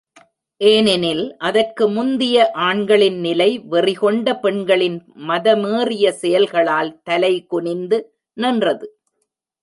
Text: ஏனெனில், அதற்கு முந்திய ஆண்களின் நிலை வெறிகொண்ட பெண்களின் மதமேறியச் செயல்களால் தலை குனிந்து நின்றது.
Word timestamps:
ஏனெனில், 0.61 1.21
அதற்கு 1.39 1.83
முந்திய 1.87 2.37
ஆண்களின் 2.59 3.19
நிலை 3.19 3.49
வெறிகொண்ட 3.71 4.33
பெண்களின் 4.39 4.97
மதமேறியச் 5.27 6.19
செயல்களால் 6.21 6.91
தலை 7.03 7.33
குனிந்து 7.45 7.99
நின்றது. 8.37 8.87